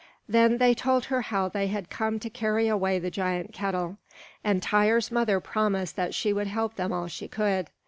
Then 0.27 0.57
they 0.57 0.73
told 0.73 1.05
her 1.05 1.21
how 1.21 1.43
that 1.43 1.53
they 1.53 1.67
had 1.67 1.91
come 1.91 2.17
to 2.21 2.29
carry 2.31 2.67
away 2.67 2.97
the 2.97 3.11
giant 3.11 3.53
kettle; 3.53 3.97
and 4.43 4.59
Tŷr's 4.59 5.11
mother 5.11 5.39
promised 5.39 5.95
that 5.95 6.15
she 6.15 6.33
would 6.33 6.47
help 6.47 6.75
them 6.75 6.91
all 6.91 7.07
she 7.07 7.27
could. 7.27 7.67